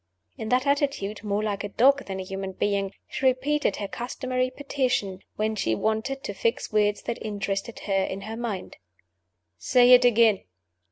In 0.35 0.49
that 0.49 0.65
attitude 0.65 1.23
more 1.23 1.43
like 1.43 1.63
a 1.63 1.69
dog 1.69 2.07
than 2.07 2.19
a 2.19 2.23
human 2.23 2.53
being 2.53 2.91
she 3.07 3.27
repeated 3.27 3.75
her 3.75 3.87
customary 3.87 4.49
petition 4.49 5.19
when 5.35 5.55
she 5.55 5.75
wanted 5.75 6.23
to 6.23 6.33
fix 6.33 6.71
words 6.73 7.03
that 7.03 7.23
interested 7.23 7.77
her 7.81 8.03
in 8.05 8.21
her 8.21 8.35
mind. 8.35 8.77
"Say 9.59 9.91
it 9.91 10.03
again!" 10.03 10.41